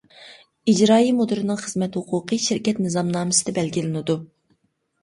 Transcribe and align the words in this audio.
ئىجرائىي 0.73 1.13
مۇدىرنىڭ 1.17 1.61
خىزمەت 1.65 1.99
ھوقۇقى 2.01 2.41
شىركەت 2.47 2.83
نىزامنامىسىدە 2.87 3.57
بەلگىلىنىدۇ. 3.61 4.23